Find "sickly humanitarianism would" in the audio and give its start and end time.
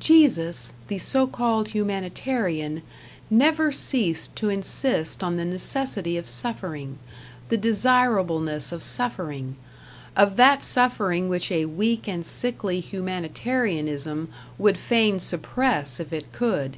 12.26-14.76